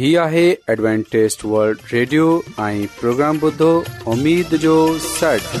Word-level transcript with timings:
هي 0.00 0.10
آهي 0.20 0.42
ॲڊوانٽيست 0.72 1.40
world 1.52 1.80
radio 1.92 2.26
۽ 2.66 2.84
programme 2.98 3.38
بدو 3.40 3.66
اميد 4.12 4.52
جو 4.60 4.74
سٽ 5.06 5.56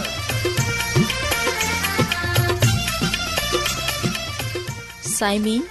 سائمين 5.08 5.62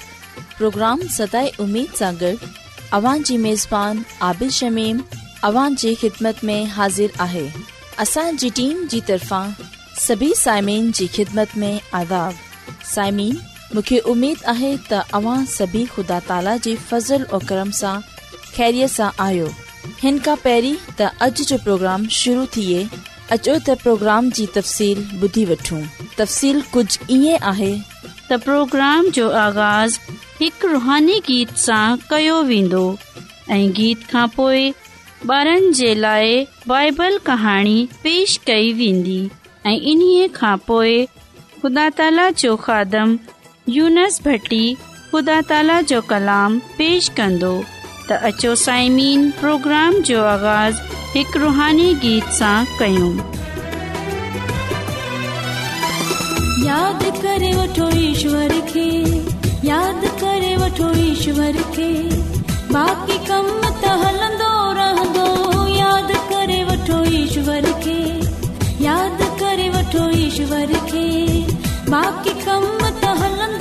پروگرام 0.57 1.01
ستاي 1.15 1.47
اميد 1.65 1.95
سانگر 2.01 2.45
اوان 2.99 3.23
جي 3.29 3.37
ميزبان 3.47 4.03
عادل 4.27 4.49
شميم 4.59 5.01
اوان 5.49 5.79
جي 5.85 5.95
خدمت 6.03 6.45
۾ 6.51 6.59
حاضر 6.75 7.17
آهي 7.27 7.43
اسان 8.07 8.39
جي 8.43 8.51
ٽيم 8.61 8.85
جي 8.95 9.01
طرفان 9.09 9.57
سڀي 10.05 10.31
سائمين 10.43 10.91
جي 10.99 11.07
خدمت 11.17 11.57
۾ 11.65 11.71
آداب 12.03 12.45
سائمين 12.93 13.35
مونکي 13.73 13.99
اميد 14.15 14.45
آهي 14.55 14.71
ته 14.93 15.19
اوان 15.23 15.51
سڀي 15.57 15.83
خدا 15.97 16.21
تالا 16.31 16.57
جي 16.69 16.77
فضل 16.91 17.27
۽ 17.35 17.45
کرم 17.51 17.75
سان 17.83 18.09
ख़ैरीअ 18.55 18.87
सां 18.97 19.09
आयो 19.25 19.47
हिन 20.01 20.19
खां 20.25 20.37
تا 20.97 21.05
اج 21.25 21.35
جو 21.37 21.43
जो 21.45 21.57
प्रोग्राम 21.63 22.05
शुरू 22.19 22.45
थिए 22.55 22.79
अचो 23.31 23.53
त 23.59 23.77
प्रोग्राम 23.83 24.29
जी 24.37 24.45
तफ़सील 24.53 25.03
ॿुधी 25.23 25.43
वठूं 25.45 25.81
तफ़सील 26.19 26.61
कुझु 26.73 27.13
इएं 27.15 29.11
जो 29.17 29.29
आगाज़ 29.45 29.99
हिकु 30.39 30.67
रुहानी 30.71 31.19
गीत 31.27 31.51
सां 31.65 31.85
कयो 32.09 32.41
वेंदो 32.51 32.81
गीत 33.79 34.03
खां 34.13 34.27
पोइ 34.35 34.71
ॿारनि 35.25 35.71
जे 35.79 36.45
بائبل 36.67 37.17
पेश 38.03 38.37
कई 38.47 38.73
वेंदी 38.73 39.21
ऐं 39.67 39.79
इन्हीअ 39.79 40.29
खां 40.35 40.57
خدا 41.61 41.89
ख़ुदा 41.89 42.29
جو 42.29 42.33
जो 42.37 42.55
खादम 42.65 43.17
यूनस 43.77 44.21
خدا 44.23 45.41
ख़ुदा 45.41 45.81
جو 45.81 45.81
जो 45.89 46.01
कलाम 46.09 46.59
पेश 46.77 47.09
त 48.09 48.15
अचो 48.29 48.51
साइमीन 48.65 49.21
प्रोग्राम 49.39 49.93
जो 50.07 50.21
आगाज़ 50.27 50.77
हिक 51.15 51.35
रुहानी 51.41 51.89
गीत 52.05 52.29
से 52.37 52.53
कयूं 52.77 53.09
याद 56.69 57.03
करे 57.25 57.51
वठो 57.57 57.89
ईश्वर 58.05 58.53
खे 58.71 58.87
याद 59.69 60.01
करे 60.23 60.55
वठो 60.61 60.89
ईश्वर 61.03 61.61
खे 61.75 61.91
बाक़ी 62.73 63.17
कम 63.29 63.51
त 63.83 63.93
हलंदो 64.05 64.51
रहंदो 64.81 65.27
याद 65.77 66.11
करे 66.33 66.59
वठो 66.71 66.99
ईश्वर 67.21 67.71
खे 67.85 67.99
याद 68.89 69.21
करे 69.43 69.69
वठो 69.77 70.09
ईश्वर 70.25 70.73
खे 70.91 71.07
बाक़ी 71.93 72.33
कम 72.45 72.65
त 72.89 73.17
हलंदो 73.23 73.58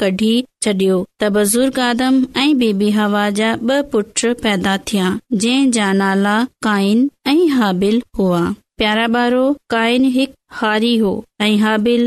कढी 0.00 0.30
छडि॒योगमी 0.64 2.88
हवा 2.98 3.24
जा 3.40 3.50
ब 3.62 3.76
पुट 3.92 4.24
पैदा 4.42 4.76
थिया 4.92 5.08
जंहिं 5.34 5.66
जा 5.78 5.88
नाला 6.00 6.36
काइन 6.68 7.02
ऐं 7.34 7.42
हाबिल 7.58 7.98
हुआ 8.18 8.40
प्यारा 8.78 9.06
बारो 9.18 9.44
काइन 9.76 10.04
हिकु 10.18 10.36
हारी 10.62 10.94
हो 11.04 11.14
ऐं 11.48 11.56
हाबिल 11.66 12.02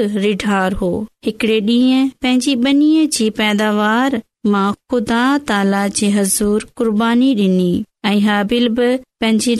रिढार 0.00 0.78
हो 0.82 0.92
हिकड़े 1.26 1.58
ॾींह 1.62 2.10
पंहिंजी 2.22 2.52
बनीअ 2.68 3.04
जी 3.18 3.26
पैदावार 3.42 4.10
मां 4.54 4.72
ख़ुदा 4.92 5.20
ताला 5.48 5.86
जे 5.98 6.08
हज़ूर 6.14 6.64
क़ुरबानीनी 6.76 7.70
ऐं 8.06 8.20
हाबिल 8.26 8.68
बि 8.78 8.88
पंहिंजी 9.22 9.54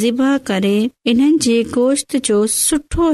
ज़िबा 0.00 0.36
करे 0.50 0.78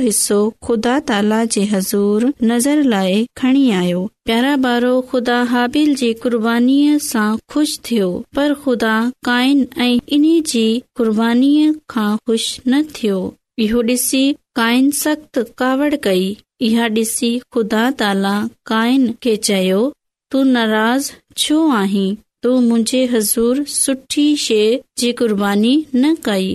हिसो 0.04 0.38
खुदा 0.66 0.98
ताला 1.10 1.44
जे 1.56 1.64
हज़ूर 1.72 2.32
नज़र 2.50 2.82
लाइ 2.94 3.26
खणी 3.42 3.70
आयो 3.80 4.04
प्यारा 4.26 4.56
बारो 4.64 4.94
ख़ुदा 5.12 5.42
हाबिल 5.52 5.94
जी 6.02 6.12
क़ुरबानी 6.22 6.80
सां 7.10 7.28
ख़ुशि 7.52 7.78
थियो 7.90 8.10
पर 8.36 8.54
ख़ुदा 8.64 8.94
काइन 9.30 9.66
ऐं 9.88 9.94
इन्ही 10.18 10.40
जी 10.54 10.66
क़ुरबानी 10.96 11.52
खां 11.90 12.10
ख़ुश 12.26 12.48
न 12.68 12.82
थियो 13.02 13.20
इहो 13.68 13.82
डि॒सी 13.90 14.24
काइन 14.56 14.90
सख़्त 15.04 15.38
कावड़ 15.58 15.94
कई 16.08 16.36
ॾिसी 16.62 17.30
ख़ुदा 17.54 17.80
काइन 18.70 19.02
खे 19.24 19.34
चयो 19.46 19.80
तू 20.30 20.42
नाराज़ 20.52 21.10
तूं 22.42 22.54
मुंहिंजे 22.68 23.04
हज़ूर 23.12 23.64
शइ 23.68 25.16
कई 26.28 26.48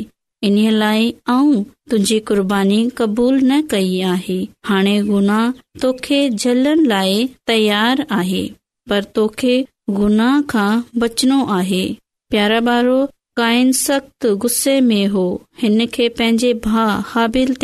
इन्हीअ 0.50 1.12
तुंहिंजी 1.30 2.20
क़ुर्बानी 2.32 2.80
क़बूल 3.02 3.38
न 3.44 3.62
कई 3.74 4.00
आहीं 4.14 4.40
हाणे 4.70 4.98
गुनाह 5.12 5.52
तोखे 5.86 6.22
झलण 6.30 6.86
लाइ 6.94 7.22
तयार 7.52 8.06
आहीं 8.20 8.50
पर 8.90 9.04
तोखे 9.20 9.58
गुनाह 10.00 10.42
खां 10.54 10.70
बचनो 11.06 11.42
आहे 11.58 11.84
प्यारा 12.32 12.60
बारो 12.70 12.98
काइन 13.42 13.72
सख़्त 13.82 14.28
गुस्से 14.46 14.80
में 14.90 15.06
हो 15.18 15.26
हिन 15.66 15.86
खे 15.98 16.08
पंहिंजे 16.22 16.54
भा 16.68 16.88
हाबिल 17.14 17.56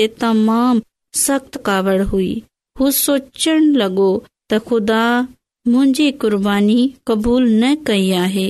सख़्त 1.22 1.58
कावड़ 1.68 2.02
हुई 2.12 2.32
हू 2.80 2.90
सोचण 3.00 3.64
लॻो 3.82 4.08
त 4.52 4.60
ख़ुदा 4.70 5.04
मुंहिंजी 5.74 6.10
क़ुर्बानी 6.24 6.76
क़बूल 7.12 7.50
न 7.64 7.76
कई 7.92 8.08
आहे 8.24 8.48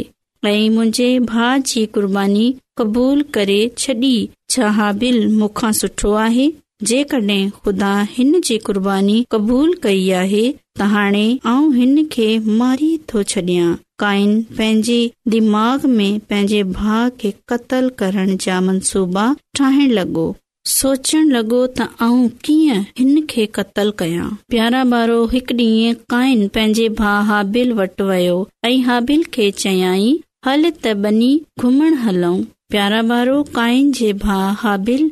ऐं 0.51 0.65
मुंहिंजे 0.75 1.05
भा 1.31 1.45
जी 1.71 1.81
क़ुर्बानी 1.97 2.43
क़बूलु 2.81 3.25
करे 3.37 3.57
छॾी 3.83 4.11
छा 4.55 4.67
हाबिल 4.79 5.17
मूंखा 5.41 5.71
सुठो 5.79 6.11
आहे 6.27 6.45
जेकॾहिं 6.91 7.39
ख़ुदा 7.59 7.91
हिन 8.15 8.39
जी 8.49 8.57
क़ुर्बानी 8.69 9.15
क़बूलु 9.35 9.79
कई 9.85 10.03
आहे 10.23 10.43
त 10.49 10.89
हाणे 10.95 11.23
आउं 11.53 11.69
हिन 11.77 11.93
खे 12.15 12.27
मारी 12.61 12.91
थो 13.11 13.23
छॾियां 13.35 13.71
काइन 14.05 14.33
पंहिंजे 14.59 14.99
दिमाग़ 15.35 15.87
में 15.95 16.11
पंहिंजे 16.31 16.63
भाउ 16.77 17.09
खे 17.23 17.33
क़त्ल 17.53 17.93
करण 18.03 18.35
जा 18.47 18.59
मनसूबा 18.69 19.27
ठाहिण 19.61 19.97
लॻो 19.99 20.27
सोचण 20.69 21.29
लॻो 21.31 21.65
त 21.79 21.85
आऊं 22.05 22.27
कीअं 22.43 22.79
हिन 22.97 23.19
खे 23.31 23.45
क़त्ल 23.57 23.89
कया 23.99 24.25
प्यारा 24.51 24.81
ॿारो 24.93 25.19
हिक 25.33 25.51
ॾींहं 25.59 25.93
कायन 26.13 26.41
पंहिंजे 26.55 26.87
भा 26.99 27.11
हाबिल 27.29 27.71
वटि 27.77 28.03
वयो 28.09 28.37
ऐं 28.67 28.79
हाबिल 28.87 29.21
खे 29.33 29.49
चयाई 29.63 30.09
हल 30.45 30.69
त 30.83 30.93
बनी 31.03 31.31
घुमण 31.59 31.93
हलऊं 32.03 32.41
प्यारा 32.71 33.01
ॿारो 33.13 33.37
काइन 33.57 33.91
जे 33.99 34.11
भा 34.25 34.39
हाबिल 34.63 35.09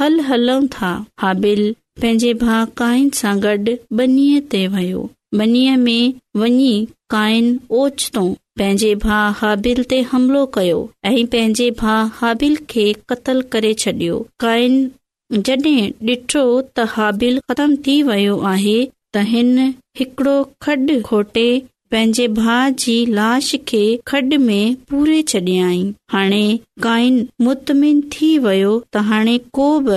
हल 0.00 0.20
हलऊं 0.28 0.66
था 0.74 0.92
हाबिल 1.22 1.62
पंहिंजे 2.02 2.32
भा 2.44 2.64
काइन 2.82 3.08
सां 3.22 3.36
गॾु 3.46 3.74
बनी 4.00 4.24
ते 4.52 4.66
वियो 4.76 5.08
बनीअ 5.38 5.76
में 5.86 6.12
वञी 6.42 6.72
कायन 7.16 7.56
ओचितो 7.80 8.26
पंहिंजे 8.58 8.86
भा 9.02 9.16
हबिल 9.40 9.82
ते 9.90 9.98
हमिलो 10.12 10.38
कयो 10.54 10.78
ऐं 11.10 11.24
पंहिंजे 11.32 11.66
भा 11.82 11.92
हबिल 12.20 12.54
खे 12.72 12.86
क़तल 13.12 13.42
करे 13.52 13.70
छडि॒यो 13.82 14.16
काय 14.44 14.64
जड॒ 15.48 15.60
डि॒ठो 16.08 16.42
त 16.62 16.86
हाबिल 16.94 17.38
ख़तम 17.50 17.76
थी 17.86 17.94
वयो 18.08 18.34
आहे 18.52 18.74
त 19.16 19.22
हिन 19.30 19.52
हिकड़ो 20.00 20.34
खड 20.66 20.90
पंहिंजे 21.94 22.26
काइन 26.86 27.16
मुतमिन 27.44 28.00
थी 28.14 28.28
हाबिलींदो 29.08 29.94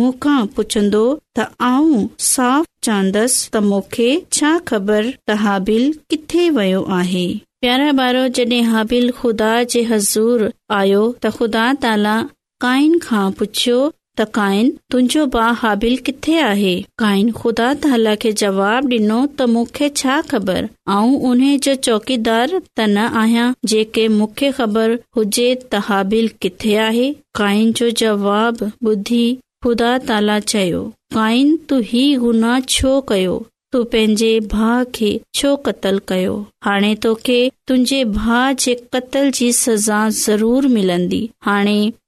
मूं 0.00 0.10
खां 0.26 0.40
पुछंदो 0.56 1.04
त 1.40 1.46
आऊं 1.70 2.02
साफ़ 2.32 2.66
चवंदसि 2.88 3.48
त 3.56 3.62
मूंखे 3.70 4.10
छा 4.38 4.50
ख़बर 4.72 5.06
त 5.10 5.38
हाबिल 5.46 5.92
किथे 6.10 6.48
वियो 6.58 6.82
आहे 6.98 7.26
प्यारा 7.64 7.88
बारो 8.02 8.26
जॾहिं 8.40 8.62
हाबिल 8.74 9.10
ख़ुदा 9.22 9.52
जे 9.76 9.82
हज़ूर 9.94 10.44
आयो 10.82 11.02
त 11.08 11.32
ख़ुदा 11.38 11.64
ताला 11.86 12.16
काइन 12.68 12.98
खां 13.08 13.24
पुछियो 13.40 13.80
त 14.20 14.24
काइन 14.36 14.66
तुंहिंजो 14.92 15.22
भाउ 15.34 15.52
हाबिल 15.58 15.92
किथे 16.06 16.32
आहे 16.46 16.72
क़ाइन 17.02 17.28
ख़ुदा 17.36 17.68
छा 20.00 20.16
ख़बर 20.32 20.66
ऐं 20.96 21.54
चौकीदार 21.86 22.52
त 22.58 22.86
न 22.94 23.22
आहियां 23.22 23.46
हाबिल 25.86 26.28
किथे 26.46 26.74
आहे 26.88 27.06
क़ाइन 27.40 27.70
जो 27.80 27.88
जवाब 28.02 28.60
ॿुधी 28.92 29.24
ख़ुदा 29.66 29.92
ताला 30.10 30.36
चयो 30.54 30.82
काइन 31.18 31.56
तू 31.72 31.80
ही 31.92 32.04
गुनाह 32.26 32.58
छो 32.76 32.92
कयो 33.12 33.38
तू 33.72 33.78
पंहिंजे 33.96 34.30
भाउ 34.58 34.78
खे 35.00 35.10
छो 35.40 35.54
क़तल 35.70 36.02
कयो 36.14 36.36
हाणे 36.68 36.92
तोखे 37.08 37.40
तुंहिंजे 37.66 38.04
भाउ 38.20 38.54
जे 38.66 38.76
क़तल 38.96 39.34
जी 39.40 39.50
सज़ा 39.62 40.04
ज़रूर 40.22 40.70
मिलंदी 40.78 41.24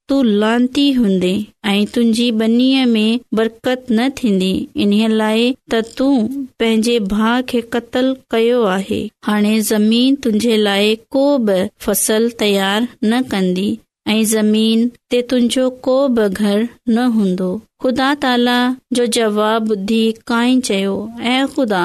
तू 0.09 0.21
लांती 0.23 0.91
हूंदे 0.93 1.33
ऐं 1.69 1.85
तुंहिंजी 1.93 2.29
बनीअ 2.39 2.85
में 2.87 3.19
बरकत 3.35 3.85
न 3.91 4.09
थींदी 4.17 4.51
इन 4.83 4.91
लाइ 5.11 5.51
त 5.71 5.75
तूं 5.97 6.17
पंहिंजे 6.59 6.97
भाउ 7.13 7.41
खे 7.49 7.61
क़तल 7.73 8.07
कयो 8.31 8.61
आहे 8.73 8.99
हाणे 9.27 9.53
ज़मीन 9.71 10.15
तुंहिंजे 10.23 10.57
लाइ 10.67 10.95
को 11.15 11.23
बि 11.47 11.55
फसल 11.85 12.29
तयार 12.41 12.87
न 13.05 13.21
कंदी 13.31 13.67
ऐं 14.15 14.23
ज़मीन 14.33 14.87
ते 15.11 15.21
तुंहिंजो 15.31 15.69
को 15.87 15.97
बि 16.19 16.27
घर 16.41 16.67
न 16.95 17.05
हूंदो 17.17 17.49
ख़ुदा 17.83 18.13
ताला 18.25 18.57
जो 18.99 19.05
जवाब 19.17 19.71
ॿुधी 19.77 20.03
काई 20.33 20.59
चयो 20.69 20.95
ऐं 21.33 21.45
ख़ुदा 21.55 21.83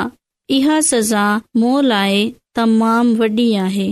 इहा 0.59 0.81
सज़ा 0.91 1.25
मोल 1.65 1.93
आहे 2.03 2.21
तमामु 2.61 3.17
वॾी 3.25 3.49
आहे 3.69 3.89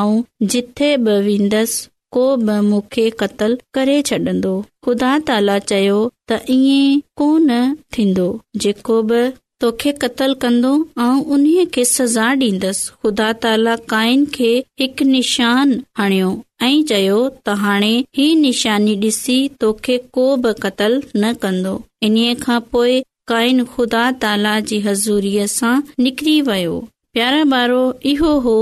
ऐं 0.00 0.16
जिथे 0.54 0.90
बि 1.06 1.16
वेंदसि 1.28 1.86
को 2.12 2.20
बि 2.48 2.52
मूंखे 2.68 3.02
क़त्ल 3.22 3.56
करे 3.76 3.96
छॾंदो 4.08 4.52
ख़ुदा 4.86 5.08
ताला 5.30 5.56
चयो 5.72 5.96
त 6.30 6.38
ईअं 6.56 7.00
कोन 7.22 7.50
थींदो 7.96 8.28
जेको 8.64 8.96
बि 9.10 9.18
तोखे 9.64 9.92
कत्ल 10.04 10.34
कंदो 10.44 10.70
ऐं 11.06 11.18
उन्हीअ 11.36 11.64
खे 11.76 11.84
सजा 11.92 12.26
डि॒नसि 12.42 12.86
ख़ुदा 13.02 13.28
ताला 13.44 13.74
काइन 13.92 14.24
खे 14.36 14.48
हिकु 14.82 15.04
निशान 15.10 15.76
आणियो 16.06 16.30
ऐं 16.68 16.78
चयो 16.92 17.18
त 17.28 17.56
हाणे 17.64 17.92
ही 18.20 18.26
निशानी 18.44 18.96
ॾिसी 19.06 19.38
तोखे 19.64 19.98
को 20.18 20.26
बि 20.46 20.52
क़तलु 20.66 21.00
न 21.00 21.32
कंदो 21.46 21.76
इन्हीअ 22.10 22.34
खां 22.46 22.60
पोइ 22.76 22.96
काइन 23.34 23.62
ख़ुदा 23.74 24.06
ताला 24.26 24.58
जी 24.70 24.78
हज़ूरीअ 24.88 25.48
सां 25.58 25.76
निकिरी 26.06 26.36
वयो 26.52 26.76
प्यारो 27.18 27.42
ॿारो 27.62 27.82
इहो 28.14 28.34
हो 28.48 28.54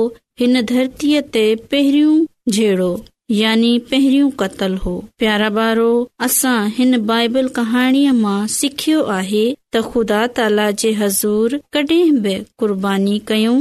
हिन 0.44 0.62
धरतीअ 0.74 1.20
ते 1.38 1.44
पहिरियों 1.74 2.16
जहिड़ो 2.56 2.92
यानी 3.30 3.78
पहिरियों 3.90 4.30
क़तलु 4.40 4.76
हो 4.84 4.92
प्यारा 5.18 5.48
बारो 5.56 5.86
असां 6.26 6.58
हिन 6.76 6.98
बाइबल 7.06 7.48
कहाणीअ 7.56 8.12
मां 8.22 8.36
सिखियो 8.56 9.00
आहे 9.14 9.40
त 9.74 9.80
ख़ुदा 9.86 10.18
ताला 10.36 10.66
जे 10.82 10.92
हज़ूर 11.00 11.56
कॾहिं 11.76 12.12
बि 12.26 12.34
क़ुर्बानी 12.62 13.18
कयूं 13.30 13.58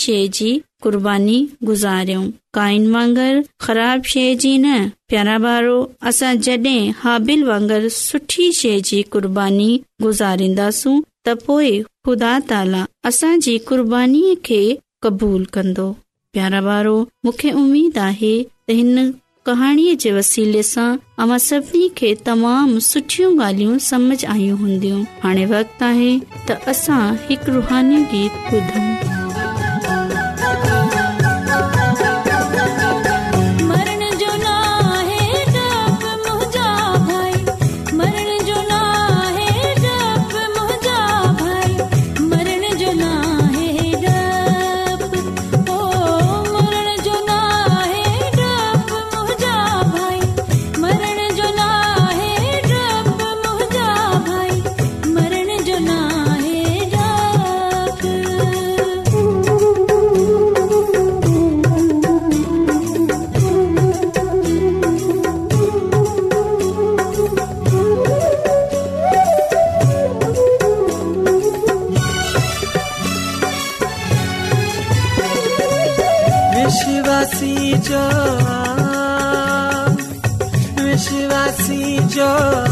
शइ 0.00 0.28
जी 0.38 0.52
क़ुर्बानी 0.86 1.36
काइन 2.60 2.86
वांगर 2.94 3.42
ख़राब 3.66 4.02
शे 4.14 4.24
जी 4.46 4.56
न 4.64 4.80
प्यारा 5.12 5.36
ॿारो 5.52 5.76
असां 6.12 6.34
जडे॒ 6.48 6.90
हाबिल 7.04 7.44
वांगर 7.52 7.88
सुठी 8.00 8.50
शइ 8.62 8.80
जी 8.92 9.02
क़ुर्बानी 9.16 9.68
गुज़ारींदासूं 10.08 10.96
त 11.28 11.38
पोए 11.46 11.70
ख़ुदा 12.06 12.38
ताला 12.54 12.84
असां 13.12 13.36
जी 13.48 13.58
क़ुर्बानी 13.70 14.24
खे 14.50 14.62
क़बूल 15.06 15.44
कन्दो 15.58 15.90
प्यारा 16.32 16.60
वारो 16.60 16.96
मूंखे 17.24 17.50
उमेद 17.60 17.98
आहे 17.98 18.32
त 18.42 18.70
हिन 18.80 19.10
कहाणीअ 19.46 19.94
जे 20.04 20.10
वसीले 20.12 20.62
सां 20.72 20.88
अमा 21.24 21.38
सभिनी 21.48 21.88
खे 22.00 22.10
तमामु 22.26 22.80
सुठियूं 22.90 23.30
ॻाल्हियूं 23.38 23.76
समझ 23.90 24.20
आयूं 24.36 24.58
हूंदियूं 24.64 25.02
हाणे 25.22 25.44
वक़्तु 25.54 25.84
आहे 25.92 26.12
त 26.50 26.60
असां 26.74 27.02
हिकु 27.28 27.52
रुहानी 27.58 28.02
गीत 28.12 28.42
ॿुधूं 28.60 29.16
विश्वासी 80.78 81.98
जो 82.16 82.67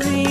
हरी 0.02 0.31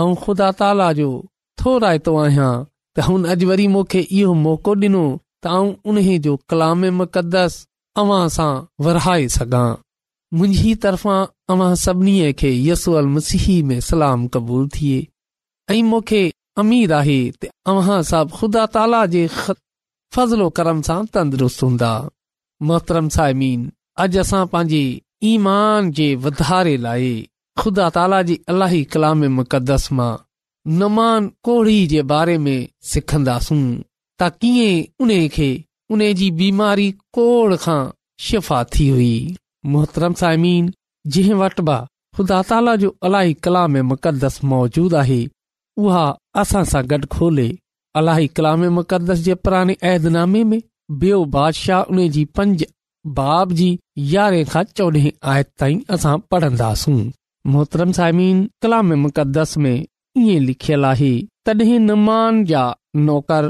अऊं 0.00 0.14
ख़ुदा 0.22 0.50
ताला 0.60 0.90
जो 0.98 1.06
थो 1.60 1.70
रायतो 1.82 2.12
आहियां 2.22 2.52
त 2.96 3.02
हुन 3.06 3.22
अॼु 3.32 3.46
वरी 3.50 3.66
मूंखे 3.74 4.00
इहो 4.18 4.32
मौको 4.46 4.72
ॾिनो 4.82 5.04
त 5.42 5.46
आऊं 5.56 5.68
उन 5.88 5.96
जो 6.24 6.34
कलाम 6.50 6.80
मुक़दस 7.00 7.52
अव्हां 8.00 8.26
सां 8.36 8.52
विरहाए 8.84 9.28
सघां 9.36 9.68
मुंहिंजी 10.38 10.74
तरफ़ां 10.82 11.20
अव्हां 11.52 11.70
सभिनी 11.84 12.14
खे 12.40 12.50
यसूअल 12.68 13.06
मसीह 13.14 13.46
में 13.68 13.80
सलाम 13.88 14.26
क़बूल 14.34 14.68
थिए 14.76 14.98
ऐं 15.72 15.82
मूंखे 15.92 16.22
अमीर 16.64 16.92
आहे 17.00 17.18
त 17.42 17.50
अव्हां 17.74 18.00
सभ 18.10 18.36
ख़ुदा 18.40 18.64
ताला 18.76 19.00
जे 19.14 19.22
फज़लो 19.34 20.50
करम 20.60 20.82
सां 20.90 20.98
तंदुरुस्त 21.14 21.62
हूंदा 21.68 21.92
मोहतरम 22.68 23.08
साइमीन 23.18 23.64
अॼु 24.04 24.20
असां 24.26 24.44
पंहिंजे 24.56 24.84
ईमान 25.32 25.90
जे 26.00 26.08
वधारे 26.26 26.76
लाइ 26.88 27.10
ख़ुदा 27.60 27.88
ताला 27.96 28.20
जी 28.28 28.34
इलाही 28.52 28.86
मुक़दस 29.40 29.88
मां 29.98 30.10
नमान 30.80 31.28
कोड़ी 31.48 31.76
जे 31.92 32.02
बारे 32.12 32.36
में 32.46 32.58
सिखंदासूं 32.92 33.60
ता 34.20 34.28
कीअं 34.42 35.04
उन 35.04 35.12
खे 35.36 35.48
उन 35.96 36.02
जी 36.20 36.30
बीमारी 36.42 36.90
कोड़ 37.18 37.56
खां 37.64 37.80
शिफ़ा 38.26 38.62
थी 38.74 38.88
हुई 38.96 39.14
मोहतरम 39.74 40.14
साइमीन 40.22 40.70
जिंहिं 41.14 41.34
वटि 41.42 41.62
बा 41.70 41.76
ख़ुदा 42.18 42.40
ताला 42.50 42.74
जो 42.84 42.90
अलाही 43.08 43.34
कलाम 43.46 43.76
मुक़दस 43.92 44.38
मौजूदु 44.52 44.96
आहे 45.02 45.20
उहा 45.84 46.04
असां 46.42 46.64
सां 46.72 46.82
गॾु 46.92 47.06
खोले 47.16 47.46
अलाही 48.00 48.26
कलाम 48.38 48.64
मुक़दस 48.80 49.18
जे 49.28 49.34
पुराणे 49.44 49.76
ऐदनामे 49.92 50.42
में 50.52 50.60
बि॒यो 51.02 51.24
बादशाह 51.38 51.92
उन 51.94 52.08
जी 52.18 52.24
पंज 52.40 52.64
बाब 53.20 53.52
जी 53.62 53.70
यारहें 54.14 54.46
खां 54.54 54.64
चोॾहें 54.76 55.12
आयत 55.34 55.50
ताईं 55.64 55.78
असां 55.98 56.16
पढ़ंदासूं 56.34 56.98
मोहतरम 57.54 57.90
साइमीन 57.96 58.38
कलाम 58.62 58.86
मुक़द्दस 59.00 59.56
में 59.64 59.76
इएं 60.20 60.38
लिखियल 60.40 60.84
आहे 60.84 61.10
तॾहिं 61.46 61.78
नौकर 63.08 63.44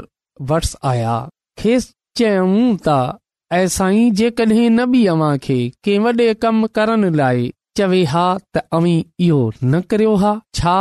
वया 0.51 1.15
खेसि 1.59 1.93
चयूं 2.17 2.75
ताईं 2.87 4.11
जेके 4.19 4.45
न 4.69 4.85
बि 4.91 5.05
अवां 5.13 5.31
खे 5.45 5.97
वडे॒ 6.05 6.33
कम 6.41 6.65
करण 6.79 7.09
लाइ 7.21 7.49
चवे 7.77 8.03
हा 8.11 8.25
त 8.57 8.63
अवी 8.79 8.93
इहो 9.29 9.39
न 9.63 9.81
करियो 9.93 10.13
हा 10.25 10.33
छा 10.59 10.75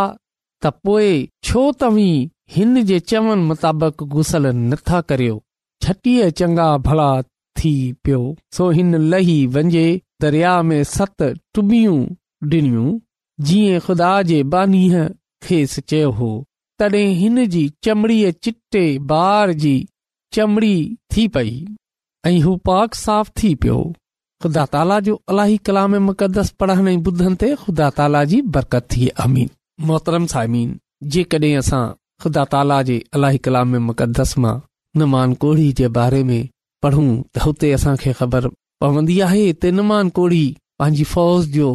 त 0.64 0.72
पोए 0.84 1.10
छो 1.48 1.64
तव्हीं 1.84 2.16
हिन 2.56 2.82
जे 2.90 3.00
चवण 3.12 3.38
मुताबिक़ 3.52 4.04
घुसल 4.04 4.46
नथा 4.72 5.00
करियो 5.12 5.40
छटीह 5.84 6.28
चङा 6.40 6.68
भड़ा 6.88 7.10
थी 7.60 7.74
पियो 8.04 8.20
सो 8.56 8.70
हिन 8.80 8.94
लही 9.14 9.40
वंञे 9.56 9.86
दरिया 10.22 10.60
में 10.70 10.82
सत 10.96 11.22
टुबियूं 11.54 11.98
डि॒न 12.52 12.98
जीअं 13.44 13.78
ख़ुदा 13.84 14.10
जे 14.28 14.42
बीह 14.52 15.02
खेसि 15.46 15.80
चयो 15.88 16.10
हो 16.18 16.28
तॾहिं 16.78 17.08
हिन 17.18 17.46
जी 17.54 17.68
चमड़ीअ 17.84 18.30
चिटे 18.42 18.84
बार 19.10 19.52
जी 19.64 19.74
चमड़ी 20.34 20.76
थी 21.16 21.26
पई 21.36 21.52
ऐं 22.26 22.38
हू 22.44 22.56
पाक 22.68 22.94
साफ़ 23.04 23.30
थी 23.42 23.54
पियो 23.62 23.78
ख़ुदा 24.42 24.64
ताला 24.72 24.98
जो 25.08 25.20
अलाही 25.28 25.56
कलाम 25.68 25.94
मुक़दस 26.08 26.50
पढ़ण 26.60 26.88
ऐं 26.88 26.96
ॿुधनि 27.02 27.34
ते 27.42 27.54
ख़ुदा 27.62 27.88
ताला 28.00 28.22
जी 28.32 28.40
बरकत 28.56 28.86
थी 28.94 29.08
अमीन 29.24 29.48
मोहतरम 29.90 30.26
साइमीन 30.32 30.68
जेकॾहिं 31.14 31.56
असां 31.62 31.84
ख़ुदा 32.22 32.44
ताला 32.56 32.80
जे 32.88 33.00
अलाही 33.18 33.38
कलाम 33.46 33.76
मुक़दस 33.88 34.36
मां 34.44 34.54
नुमान 35.00 35.34
कोड़ी 35.44 35.70
जे 35.80 35.88
बारे 36.00 36.22
में 36.32 36.40
पढ़ूं 36.82 37.08
त 37.34 37.44
हुते 37.46 37.72
असांखे 37.80 38.12
ख़बर 38.20 38.48
पवंदी 38.84 39.18
आहे 39.28 39.44
त 39.52 39.74
नुमान 39.80 40.08
कोड़ी 40.20 40.44
पंहिंजी 40.78 41.04
फौज 41.14 41.48
जो 41.58 41.68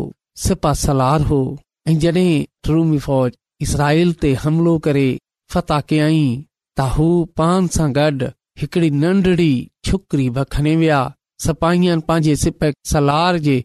सिपा 0.44 0.74
सलार 0.84 1.22
हो 1.32 1.40
ऐं 1.88 1.98
जॾहिं 2.00 2.46
टूमी 2.68 3.00
फौज 3.06 3.32
इसराइल 3.66 4.14
ते 4.22 4.34
हमिलो 4.44 4.78
करे 4.88 5.08
फता 5.54 5.80
कयई 5.90 6.22
त 6.78 6.88
हू 6.96 7.08
पान 7.40 7.68
सां 7.78 7.90
गॾु 7.98 8.30
हिकड़ी 8.62 8.90
नंढड़ी 9.04 9.52
छोकिरी 9.88 10.28
खणे 10.56 10.76
विया 10.82 11.02
सिपाहियनि 11.46 12.02
पंहिंजे 12.08 12.36
सिप 12.44 12.70
सलार 12.92 13.38
जे 13.48 13.64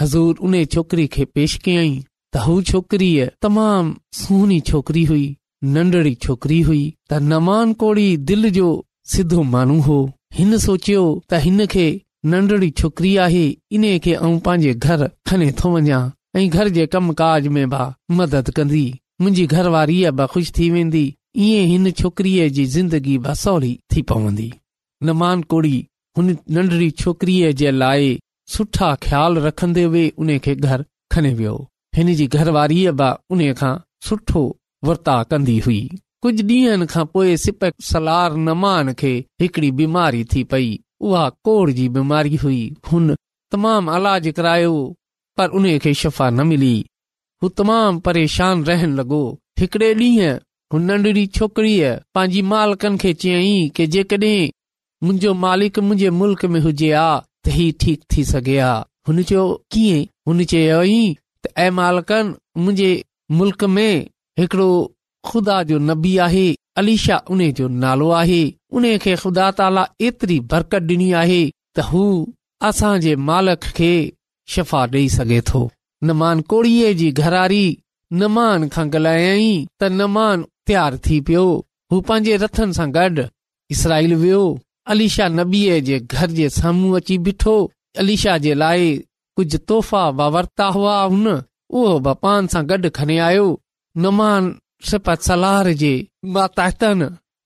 हज़ूर 0.00 0.36
उन 0.48 0.54
छोकिरी 0.74 1.06
खे 1.14 1.24
पेश 1.38 1.56
कयई 1.64 1.90
त 2.32 2.46
हू 2.46 2.60
छोकिरीअ 2.72 3.26
तमामु 3.42 3.94
सुहिणी 4.22 4.60
छोकिरी 4.70 5.04
हुई 5.10 5.26
नंढड़ी 5.76 6.14
छोकिरी 6.26 6.60
हुई 6.70 6.82
त 7.10 7.22
नमान 7.32 7.72
कोड़ी 7.84 8.08
दिलि 8.30 8.50
जो 8.60 8.68
सिधो 9.12 9.42
माण्हू 9.54 9.80
हो 9.90 9.98
हिन 10.38 10.58
सोचियो 10.66 11.04
त 11.30 11.44
हिन 11.46 11.66
खे 11.74 11.88
नंढड़ी 12.30 12.70
छोकिरी 12.78 13.14
आहे 13.24 13.44
इन 13.76 13.84
खे 14.04 14.12
ऐं 14.14 14.30
पंहिंजे 14.46 14.72
घर 14.86 15.06
खणे 15.30 15.50
थो 15.60 15.70
वञा 15.74 15.98
ऐं 16.38 16.48
घर 16.58 16.68
जे 16.78 16.86
कम 16.94 17.12
काज 17.20 17.46
में 17.56 17.66
बि 17.74 17.78
मदद 18.18 18.50
कंदी 18.56 18.82
मुंहिंजी 19.20 19.44
घरवारी 19.58 19.98
बि 20.18 20.26
ख़ुशि 20.32 20.52
थी 20.58 20.68
वेंदी 20.74 21.04
ईअं 21.44 21.66
हिन 21.70 21.90
छोकिरीअ 22.00 22.48
जी 22.58 22.64
ज़िंदगी 22.76 23.16
ब 23.26 23.34
सवली 23.44 23.72
थी 23.92 24.02
पवंदी 24.12 24.48
नमान 25.10 25.42
कोड़ी 25.54 25.76
हुन 26.18 26.36
नंढड़ी 26.58 26.90
छोकिरी 27.02 27.36
जे 27.62 27.70
लाइ 27.82 28.12
सुठा 28.56 28.94
ख़्याल 29.06 29.38
रखन्न्दन्दन्दन् 29.46 29.92
वे 29.94 30.04
उन 30.26 30.38
खे 30.48 30.54
घर 30.70 30.84
खने 31.16 31.32
वियो 31.40 31.56
जी 32.22 32.26
घरवारी 32.38 32.80
बि 33.02 33.08
उन 33.36 33.42
खां 33.60 33.72
सुठो 34.08 34.42
वर्ता 34.88 35.16
कन्दी 35.32 35.58
हुई 35.66 35.80
कुझु 36.22 36.44
ॾींहनि 36.58 36.86
खां 36.92 37.04
पोए 37.14 37.36
सिप 37.46 37.64
सलार 37.92 38.36
नमान 38.48 38.92
खे 39.02 39.10
हिकड़ी 39.40 39.70
बीमारी 39.80 40.22
थी 40.32 40.42
पई 40.52 40.70
उहा 41.00 41.28
कोर 41.44 41.70
जी 41.72 41.88
बीमारी 41.96 42.36
हुई 42.44 42.60
हुन 42.90 43.14
तमामु 43.52 43.94
इलाज 43.96 44.26
करायो 44.36 44.74
पर 45.38 45.48
उन 45.58 45.78
खे 45.84 45.92
शफ़ा 45.94 46.28
न 46.30 46.46
मिली 46.46 46.76
हू 47.42 47.48
तमामु 47.60 47.98
परेशान 48.06 48.64
रहन 48.70 48.94
लॻो 49.00 49.20
हिकड़े 49.60 49.92
ॾींहु 49.94 50.32
हू 50.72 50.78
नंढड़ी 50.86 51.26
छोकिरीअ 51.38 51.94
पंहिंजी 52.14 52.42
मालिकन 52.52 52.96
खे 53.04 53.12
चयई 53.24 53.68
कि 53.76 53.86
जेकडे॒ 53.96 55.32
मालिक 55.46 55.78
मुंहिंजे 55.88 56.10
मुल्क़ 56.20 56.46
में 56.54 56.60
हुजे 56.66 56.90
आ 56.92 57.08
त 57.46 57.54
ही 57.58 57.70
ठीक 57.80 58.00
थी 58.12 58.24
सघे 58.32 58.58
आ 58.58 58.74
हुन 59.08 59.22
चयो 59.22 59.46
कीअं 59.72 60.02
हुन 60.28 60.44
त 61.46 62.36
मुंहिंजे 62.64 62.92
मुल्क 63.38 63.64
में 63.74 64.06
हिकड़ो 64.40 64.70
खुदा 65.30 65.62
जो 65.70 65.78
नबी 65.90 66.16
आहे 66.26 66.46
अलीशा 66.80 67.16
उन 67.30 67.50
जो 67.60 67.66
नालो 67.86 68.08
आहे 68.22 68.42
उन 68.76 68.84
खे 69.02 69.14
ख़ुदा 69.22 69.50
ताला 69.58 69.84
एतिरी 70.06 70.38
बरकत 70.52 70.88
ॾिनी 70.92 71.10
आहे 71.20 71.40
त 71.76 71.80
हू 71.90 72.02
असांजे 72.68 73.14
मालक 73.28 73.62
खे 73.76 73.92
शफ़ा 74.54 74.82
ॾेई 74.92 75.08
सघे 75.16 75.40
थो 75.50 75.60
नमान 76.08 76.40
कोड़ीअ 76.52 76.92
जी 77.00 77.10
घरारी 77.22 77.66
नमान 78.20 78.68
खां 78.74 78.86
ॻाल्हायई 78.94 79.54
त 79.80 79.84
नमान 80.00 80.44
तयारु 80.68 80.96
थी 81.06 81.16
पियो 81.28 81.46
हू 81.92 82.00
पंहिंजे 82.08 82.34
रथनि 82.42 82.72
सां 82.78 82.88
गॾु 82.96 83.24
इसराइल 83.74 84.12
वियो 84.22 84.42
अलीशा 84.92 85.26
नबीअ 85.38 85.78
जे 85.88 85.98
घर 86.14 86.28
जे 86.40 86.48
साम्हूं 86.58 86.94
अची 87.00 87.16
बीठो 87.24 87.56
अलीशा 88.02 88.36
जे 88.44 88.54
लाइ 88.62 88.86
कुझु 89.36 89.58
तोहफ़ा 89.70 90.02
वर्ता 90.36 90.66
हुआ 90.76 90.94
हुन 91.12 91.26
उहो 91.36 91.94
बपान 92.06 92.46
सां 92.54 92.62
गॾु 92.70 92.90
खणी 92.98 93.16
आयो 93.28 93.46
नमान 94.04 94.44
सलार 95.30 95.72
जे 95.82 95.92
बातन 96.38 97.00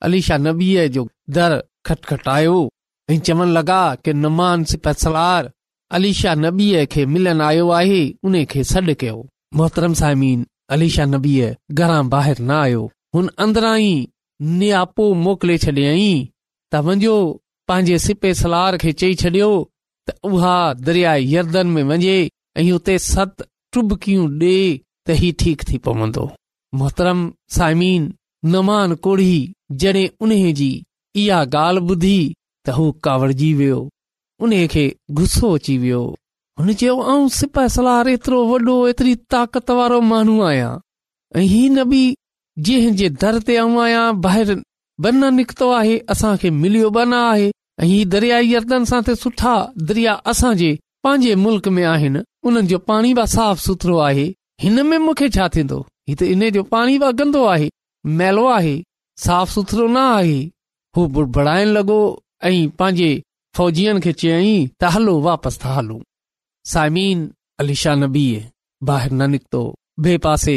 अलीशा 0.06 0.36
शा 0.36 0.42
नबीअ 0.44 0.86
जो 0.94 1.06
दर 1.36 1.52
खटखटायो 1.86 2.30
आयो 2.52 2.56
ऐं 3.10 3.18
चवण 3.26 3.48
लॻा 3.56 3.80
कि 4.04 4.12
नुमान 4.22 4.64
सिपसलार 4.70 5.50
अलीशा 5.96 6.34
नबीअ 6.44 6.84
खे 6.92 7.04
मिलन 7.12 7.40
आयो 7.48 7.68
आहे 7.80 8.00
उन 8.26 8.34
खे 8.52 8.62
सॾु 8.72 8.94
कयो 9.00 9.16
मोहतरम 9.56 9.94
साइमन 10.00 10.44
अलीशा 10.74 11.02
शाह 11.02 11.10
नबीअ 11.12 11.50
घरां 11.80 12.02
ॿाहिरि 12.14 12.44
न 12.44 12.50
आयो 12.64 12.82
हुन 13.14 13.28
अंदरां 13.44 13.76
ई 13.80 13.92
नियापो 14.60 15.04
मोकिले 15.24 15.56
छॾियईं 15.66 16.22
त 16.72 16.84
वञो 16.86 17.16
पंहिंजे 17.68 18.32
सलार 18.42 18.76
खे 18.82 18.92
चई 19.00 19.14
छॾियो 19.22 19.50
त 20.08 20.16
उहा 20.32 20.56
दरियाए 20.86 21.20
यर्दनि 21.34 21.70
में 21.74 21.82
वञे 21.90 22.16
ऐं 22.58 22.70
उते 22.78 22.98
सत 23.12 23.48
टुबकियूं 23.74 24.26
ॾे 24.46 24.56
त 25.06 25.10
ई 25.28 25.32
ठीक 25.42 25.62
थी 25.68 25.78
पवंदो 25.86 26.24
मोहतरम 26.80 27.20
साइमन 27.56 28.02
नमान 28.50 28.94
कोढ़ी 29.06 29.34
जड॒ 29.80 29.96
उन्हे 30.24 30.52
जी 30.58 30.68
इहा 31.22 31.40
ॻाल्हि 31.44 31.82
ॿुधी 31.92 32.32
त 32.66 32.70
हो 32.76 32.90
कावड़िजी 33.04 33.52
वियो 33.54 33.78
उन्हीअ 34.42 34.66
खे 34.72 34.84
गुसो 35.18 35.50
अची 35.54 35.76
वियो 35.78 36.02
हुन 36.60 36.72
चयो 36.80 36.96
आऊं 37.12 37.28
सिपाह 37.38 37.68
सलार 37.74 38.08
एतिरो 38.08 38.42
वॾो 38.48 38.74
एतिरी 38.88 39.14
ताक़त 39.32 39.70
वारो 39.78 40.00
माण्हू 40.10 40.40
आहियां 40.48 40.70
ऐं 41.38 41.42
ही 41.42 41.68
न 41.74 41.84
बि 41.90 42.00
जंहिंजे 42.66 43.08
दर 43.22 43.38
ते 43.46 43.56
आउं 43.56 43.80
आहियां 43.82 44.04
ॿाहिरि 44.28 44.54
ब 45.00 45.06
न 45.18 45.32
निकितो 45.34 45.70
आहे 45.78 45.98
असां 46.14 46.36
खे 46.42 46.50
मिलियो 46.62 46.90
ब 46.96 47.04
न 47.10 47.14
आहे 47.26 47.50
ऐं 47.82 48.08
दरियाई 48.14 48.54
अर्दन 48.58 48.84
सां 48.92 49.00
सुठा 49.22 49.54
दरिया 49.90 50.12
असांजे 50.32 50.72
पंहिंजे 51.04 51.34
मुल्क़ 51.46 51.68
में 51.78 51.84
आहिनि 51.92 52.20
उन्हनि 52.48 52.66
जो 52.74 52.78
पाणी 52.90 53.14
बि 53.18 53.26
साफ़ 53.36 53.60
सुथरो 53.66 53.96
आहे 54.08 54.24
हिन 54.62 54.82
में 54.86 54.98
मूंखे 55.06 55.28
छा 55.38 55.48
थींदो 55.56 55.80
ही 56.08 56.14
त 56.20 56.30
इन्हे 56.34 56.50
जो 56.58 56.62
पाणी 56.74 56.98
बि 57.04 57.12
गंदो 57.22 57.44
आहे 57.54 57.68
मैलो 58.18 58.46
आहे 58.50 58.82
साफ़ 59.24 59.50
सुथरो 59.50 59.86
न 59.86 59.96
आहे 59.96 60.40
हू 60.96 61.06
बुड़बड़ाइण 61.16 61.68
लॻो 61.74 61.98
ऐं 62.46 62.68
पंहिंजे 62.78 63.10
फौजीअनि 63.56 64.00
खे 64.04 64.12
चयाईं 64.20 64.66
त 64.80 64.84
हलो 64.94 65.20
वापसि 65.26 65.58
था 65.64 65.74
हलूं 65.74 65.98
साइमीन 66.72 67.22
अलीशा 67.60 67.82
शाह 67.90 67.94
नबीअ 68.02 68.40
ॿाहिरि 68.90 69.14
न 69.16 69.30
निकितो 69.30 69.62
ॿिए 70.04 70.18
पासे 70.24 70.56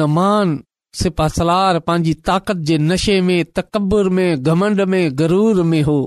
नमान 0.00 0.58
सिपा 1.00 1.28
सलार 1.38 1.78
पंहिंजी 1.86 2.14
ताकत 2.28 2.56
जे 2.68 2.78
नशे 2.90 3.20
में 3.28 3.44
तकब्बुर 3.56 4.08
में 4.18 4.42
घमंड 4.42 4.80
में 4.94 5.02
गरूर 5.18 5.62
में 5.70 5.82
हो 5.88 5.98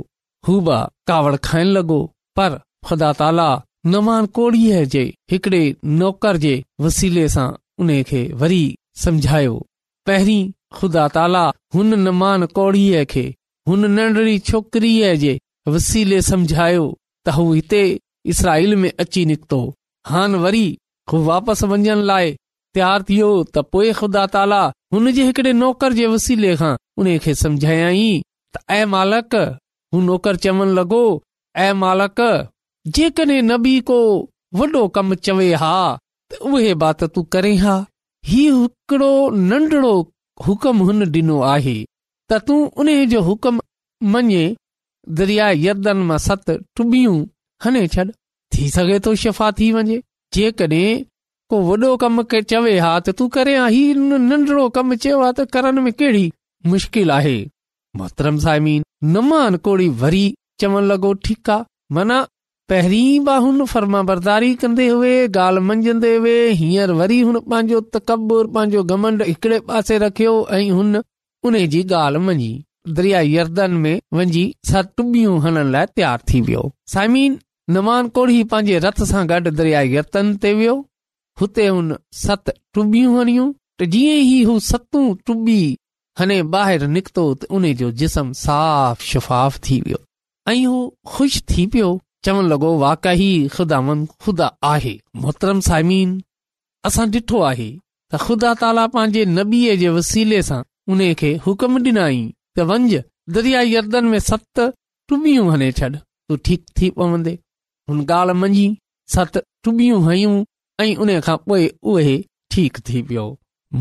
हू 0.48 0.60
कावड़ 1.08 1.36
खाइण 1.50 1.68
लॻो 1.78 2.00
पर 2.38 2.60
ख़ुदा 2.88 3.12
ताला 3.24 3.50
नमान 3.96 4.26
कोड़ीअ 4.38 4.84
जे 4.96 5.04
हिकड़े 5.32 5.64
नौकर 6.04 6.38
जे 6.46 6.54
वसीले 6.82 7.28
सां 7.38 7.50
उन 7.82 8.02
खे 8.12 8.24
वरी 8.44 8.64
समझायो 9.04 9.60
पहिरीं 10.08 10.44
ख़ुदा 10.78 11.08
ताला 11.16 11.44
हुनमानड़ीअ 11.76 13.04
खे 13.12 13.24
हुन 13.70 13.86
नंढड़ी 13.98 14.38
छोकरी 14.50 14.92
वसीले 15.74 16.22
समुझायो 16.30 16.86
त 17.26 17.34
हू 17.38 17.44
हिते 17.54 17.82
इसराईल 18.34 18.76
में 18.84 18.92
अची 19.04 19.26
निकितो 19.32 19.60
हान 20.14 20.36
वरी 20.46 20.64
हू 21.12 21.24
वापसि 21.26 21.68
वञण 21.74 22.02
लाइ 22.12 22.32
तयारु 22.76 23.04
थियो 23.10 23.30
त 23.50 23.64
पोएं 23.76 23.92
ख़ुदा 24.00 24.26
ताला 24.36 24.62
हुन 24.96 25.12
जे 25.20 25.24
हिकड़े 25.30 25.54
नौकर 25.62 25.94
जे 26.00 26.08
वसीले 26.16 26.56
खां 26.62 26.74
उन 27.04 27.18
खे 27.26 27.36
समझायई 27.44 28.10
तालक 28.58 29.36
हू 29.94 30.02
नौकर 30.10 30.36
चवण 30.48 30.70
लॻो 30.80 31.04
ऐं 31.68 31.72
मालक 31.84 32.20
जेकॾहिं 32.98 33.42
न 33.50 33.82
को 33.92 34.00
वॾो 34.60 34.88
कमु 34.98 35.16
चवे 35.26 35.54
हा 35.64 35.74
त 36.32 36.42
उहे 36.52 36.74
बात 36.86 37.04
तूं 37.14 37.24
करें 37.34 37.56
हा 37.66 37.76
ही 38.28 38.44
हिकिड़ो 38.52 39.12
नंढिड़ो 39.50 39.94
हुकम 40.48 40.78
हुन 40.88 41.04
ॾिनो 41.18 41.40
आहे 41.54 41.76
त 42.32 42.40
तूं 42.48 42.60
उन 42.82 42.90
जो 43.10 43.22
हुकुम 43.28 43.60
मञे 44.16 45.44
यदन 45.68 45.98
मां 46.10 46.18
सत 46.28 46.50
टुॿियूं 46.80 47.16
हने 47.66 47.88
छॾ 47.96 48.04
थी 48.56 48.70
सघे 48.76 49.00
थो 49.08 49.16
शफ़ा 49.24 49.52
थी 49.60 49.72
वञे 49.78 50.00
जेकॾहिं 50.38 51.04
को 51.54 51.62
वॾो 51.70 51.96
कमु 52.04 52.24
चवे 52.54 52.78
हा 52.80 52.92
त 53.00 53.10
तूं 53.20 53.28
करियां 53.38 53.70
हीउ 53.76 54.00
हुन 54.12 54.22
नंढिड़ो 54.32 54.68
कमु 54.78 54.96
चयो 55.06 55.20
आहे 55.22 55.34
त 55.40 55.50
करण 55.54 55.80
में 55.88 55.92
कहिड़ी 55.94 56.26
मुश्किल 56.74 57.12
आहे 57.18 57.38
मोहतरम 58.02 58.38
साइमीन 58.48 58.84
नमान 59.18 59.58
कोड़ी 59.68 59.88
वरी 60.04 60.26
चवणु 60.62 60.88
लॻो 60.94 61.14
ठीकु 61.28 61.52
आहे 61.52 61.66
माना 61.96 62.26
पहिरीं 62.72 63.20
बा 63.28 63.34
हुन 63.44 63.64
फर्मा 63.70 64.02
बरदारी 64.10 64.50
कंदे 64.60 64.84
हुए 64.88 65.10
ॻाल्हि 65.46 65.62
मञंदे 65.70 66.12
हुए 66.16 66.36
हींअर 66.60 66.92
वरी 67.00 67.18
हुन 67.30 67.38
पंहिंजो 67.54 67.80
तकबुरु 67.96 68.52
पंहिंजो 68.58 68.84
घमंड 68.96 69.24
हिकड़े 69.30 69.58
पासे 69.72 69.98
रखियो 70.04 70.36
ऐं 70.58 70.70
हुन 70.76 71.00
उने 71.50 71.66
जी 71.74 71.82
ॻाल्हि 72.02 72.22
मञी 72.28 72.48
दरिया 73.00 73.20
यर्दन 73.30 73.74
में 73.86 73.98
वञी 74.20 74.44
सत 74.70 74.94
टुॿियूं 75.00 75.34
हणण 75.48 75.72
लाइ 75.76 75.88
तयारु 75.98 76.24
थी 76.32 76.40
वियो 76.50 76.62
साइमीन 76.94 77.38
नवान 77.78 78.08
कोढ़ी 78.20 78.40
पंहिंजे 78.54 78.78
रथ 78.88 79.04
सां 79.12 79.24
गॾु 79.34 79.52
दरिया 79.60 79.82
यर्दन 79.96 80.32
ते 80.46 80.54
वियो 80.62 80.76
हुते 81.42 81.66
हुन 81.72 81.94
सत 82.22 82.54
टुबियूं 82.78 83.18
हणियूं 83.18 83.50
त 83.82 83.90
जीअं 83.98 84.16
ई 84.30 84.38
हू 84.52 84.56
सतू 84.70 85.02
टुबी 85.32 85.58
हने 86.24 86.40
ॿाहिरि 86.62 86.88
निकितो 87.00 87.28
त 87.44 87.52
उन 87.60 87.68
जो 87.84 87.92
जिस्म 88.04 88.32
साफ़ 88.46 89.04
शफ़ाफ़ 89.12 89.60
थी 89.70 89.82
वियो 89.90 90.02
ऐं 90.54 90.58
हू 90.68 90.78
ख़ुशि 91.16 91.44
थी 91.54 91.68
पियो 91.76 91.92
चवण 92.26 92.46
लगो 92.52 92.70
वाकई 92.80 93.30
ख़ुदा 93.54 94.48
आहे 94.72 94.94
मोहतरम 95.22 95.60
सामिन 95.68 96.12
असां 96.90 97.06
ॾिठो 97.14 97.40
आहे 97.52 97.70
त 98.12 98.18
ख़ुदा 98.26 98.52
ताला 98.62 98.86
पंहिंजे 98.94 99.24
नबीअ 99.38 99.76
जे 99.82 99.90
वसीले 99.96 100.42
सां 100.50 100.62
उन 100.92 101.02
खे 101.22 101.32
हुकुम 101.46 101.78
ॾिनाई 101.90 102.22
त 102.56 103.04
दरिया 103.36 103.62
यर्दन 103.76 104.06
में 104.12 104.20
सत 104.30 104.60
टुॿियूं 105.10 105.48
हने 105.54 105.72
छॾ 105.78 105.90
तू 106.28 106.36
ठीक 106.46 106.62
थी 106.78 106.90
पवंदे 106.98 107.34
हुन 107.90 108.00
ॻाल्हि 108.18 108.36
मंझी 108.44 108.66
सत 109.16 109.38
टुॿियूं 109.64 110.00
हयूं 110.12 110.36
ऐं 110.84 110.96
उन 111.04 111.12
खां 111.28 111.38
पोइ 111.48 111.68
उहे 111.94 112.18
ठीक 112.54 112.78
थी 112.88 113.02
पियो 113.08 113.26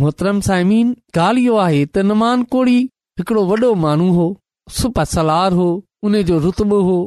मोहतरम 0.00 0.40
साहिम 0.48 0.88
ॻाल्हि 1.26 1.44
इहो 1.44 1.56
आहे 1.66 1.84
त 1.94 2.08
नमान 2.10 2.42
कोड़ी 2.54 2.78
हिकिड़ो 3.20 3.42
वॾो 3.50 3.70
माण्हू 3.84 4.08
हो 4.18 4.26
सुप 4.78 4.94
सलार 5.14 5.50
हो 5.60 5.68
उन 6.06 6.22
जो 6.28 6.36
रुतबो 6.44 6.78
हो 6.88 6.98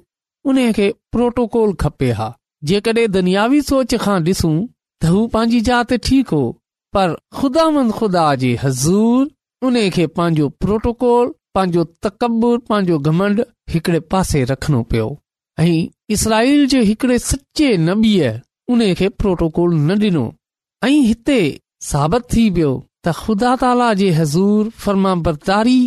उने 0.50 0.72
खे 0.74 0.90
प्रोटोकॉल 1.12 1.74
खपे 1.82 2.10
हा 2.20 2.26
जेकॾहिं 2.72 3.10
दुनियावी 3.12 3.62
सोच 3.70 3.96
खां 4.04 4.16
ॾिसूं 4.30 4.56
त 5.02 5.12
हू 5.14 5.22
पंहिंजी 5.36 5.60
जात 5.70 5.94
ठीकु 6.08 6.38
हो 6.42 6.50
पर 6.98 7.14
ख़ुदा 7.40 7.70
मंद 7.76 7.92
ख़ुदा 8.00 8.24
जे 8.44 8.50
हज़ूर 8.64 9.68
उन 9.70 9.78
खे 9.98 10.08
पंहिंजो 10.20 10.48
प्रोटोकॉल 10.66 11.32
पंहिंजो 11.58 11.84
तकबुर 12.08 12.58
पंहिंजो 12.72 12.98
घमंड 13.12 13.44
हिकड़े 13.76 14.00
पासे 14.16 14.44
रखणो 14.52 14.82
पियो 14.94 15.08
ऐं 15.64 15.74
इसराइल 16.18 16.66
जे 16.74 16.82
हिकड़े 16.92 17.20
सचे 17.30 17.70
नबीअ 17.90 18.32
उन 18.78 18.82
खे 19.02 19.10
प्रोटोकॉल 19.24 19.76
न 19.78 19.98
ॾिनो 20.04 20.26
ऐं 20.88 20.96
हिते 21.12 21.38
साबित 21.92 22.28
थी 22.34 22.50
वियो 22.58 22.74
त 23.06 23.14
ख़ुदा 23.22 23.56
ताला 23.64 23.94
जे 24.04 24.10
हज़ूर 24.20 24.70
फर्मा 24.84 25.14
बरदारी 25.28 25.78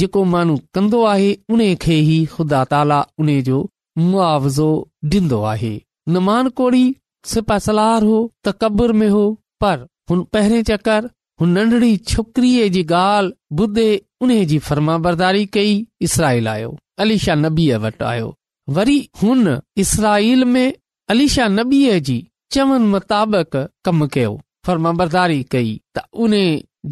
जेको 0.00 0.24
माण्हू 0.34 0.56
कंदो 0.74 1.02
आहे 1.12 1.30
उन 1.54 1.62
खे 1.84 1.96
ई 1.98 2.18
ख़ुदा 2.36 2.62
ताला 2.72 2.98
उन 3.22 3.30
जो 3.50 3.60
मुआवज़ो 3.98 4.70
ॾींदो 5.12 5.42
आहे 5.52 5.76
नुमान 6.08 6.48
कोड़ी 6.58 6.84
सिपा 7.26 7.58
सलार 7.66 8.02
हो 8.02 8.18
त 8.44 8.54
कबुर 8.62 8.92
में 9.00 9.08
हो 9.08 9.30
पर 9.60 9.86
हुन 10.10 10.22
पहिरें 10.32 10.62
चकर 10.68 11.08
हुन 11.40 11.50
नंढड़ी 11.58 11.96
छोकिरीअ 12.10 12.68
जी 12.76 12.82
ॻाल्हि 12.82 13.62
ॿुधे 13.62 13.88
उन 14.22 14.42
जी 14.52 14.58
फर्मा 14.68 14.96
बरदारी 15.06 15.44
कई 15.56 15.84
इसराइल 16.08 16.48
आयो 16.48 16.76
अलीशा 17.04 17.34
नबीअ 17.42 17.78
वटि 17.84 18.04
आयो 18.04 18.34
वरी 18.78 18.98
हुन 19.22 19.58
इसराइल 19.84 20.44
में 20.54 20.66
अलीशा 21.10 21.46
नबीअ 21.58 21.98
जी 22.08 22.18
चवनि 22.52 22.86
मुताबिक़ 22.94 23.56
कमु 23.84 24.06
कयो 24.14 24.38
फर्मा 24.66 24.92
बरदारी 25.02 25.42
कई 25.52 25.74
त 25.96 26.04
उन्हे 26.24 26.44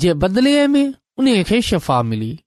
जे 0.02 0.14
बदिले 0.22 0.66
में 0.74 0.86
उन 1.18 1.42
खे 1.44 1.60
शफ़ा 1.68 2.02
मिली 2.10 2.38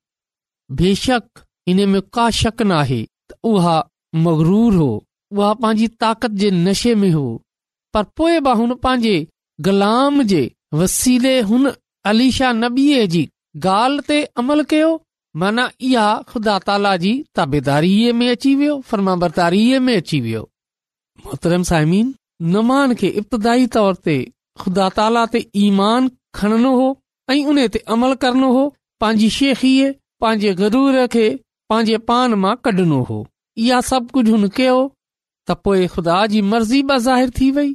बेशक 0.82 1.24
हिन 1.68 1.88
में 1.90 2.02
का 2.16 2.30
शक 2.42 2.62
न 2.62 2.72
आहे 2.84 3.02
त 3.30 3.38
उहा 3.54 3.80
मगरूर 4.24 4.74
हो 4.76 4.88
उहा 5.38 5.52
पंहिंजी 5.60 5.88
ताक़त 6.04 6.32
जे 6.40 6.50
नशे 6.64 6.94
में 7.04 7.10
हो 7.12 7.24
पर 7.94 8.04
पोइ 8.20 8.40
बि 8.48 8.52
हुन 8.62 8.74
पंहिंजे 8.86 9.14
ग़ुलाम 9.68 10.22
जे 10.32 10.42
वसीले 10.82 11.40
हुन 11.52 11.74
अलीशा 12.12 12.52
नबीअ 12.64 13.06
जी 13.16 13.28
ॻाल्हि 13.66 14.02
ते 14.08 14.18
अमल 14.42 14.64
कयो 14.72 14.90
माना 15.42 15.64
इहा 15.88 16.04
ख़ुदा 16.30 16.54
ताला 16.68 16.96
जी 17.06 17.10
ताबेदारीअ 17.40 18.14
में 18.20 18.28
अची 18.34 18.54
वियो 18.60 18.76
फर्मा 18.92 19.16
बर्तारीअ 19.24 19.80
में 19.88 19.96
अची 19.96 20.20
वियो 20.28 20.44
मोहतरम 21.26 21.64
साइमीन 21.72 22.14
नमान 22.54 22.94
खे 23.02 23.08
इब्तदाई 23.24 23.68
तौर 23.78 23.96
ते 24.08 24.16
ख़ुदा 24.62 24.88
ताला 25.00 25.26
ते 25.34 25.44
ईमान 25.66 26.08
खणनो 26.40 26.72
हो 26.80 26.88
ऐं 27.36 27.42
उन 27.56 27.64
ते 27.76 27.84
अमल 27.98 28.14
करणो 28.24 28.52
हो 28.60 28.64
पंहिंजी 29.06 29.30
शेखीअ 29.40 29.92
पंहिंजे 30.26 30.54
गरूर 30.64 31.02
खे 31.18 31.28
पंहिंजे 31.74 31.98
पान 32.12 32.34
मां 32.46 32.56
कढणो 32.70 33.02
हो 33.12 33.24
इहा 33.66 33.80
सभु 33.90 34.10
कुझु 34.18 34.32
हुन 34.34 34.48
कयो 34.58 34.78
त 35.48 35.52
पोइ 35.66 35.88
ख़ुदा 35.94 36.18
जी 36.34 36.40
मर्ज़ी 36.52 36.82
बि 36.90 36.96
ज़ाहिर 37.08 37.30
थी 37.40 37.50
वई 37.58 37.70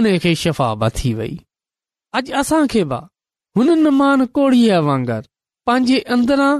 उन 0.00 0.08
खे 0.24 0.32
शफ़ा 0.42 0.68
ब 0.80 0.88
थी 0.98 1.12
वई 1.20 1.32
अॼु 2.18 2.34
असांखे 2.40 2.82
बा 2.90 2.98
हुन 3.58 3.70
नमान 3.84 4.24
कोड़ीअ 4.38 4.78
वांगुरु 4.88 5.30
पंहिंजे 5.70 5.98
अंदरां 6.16 6.52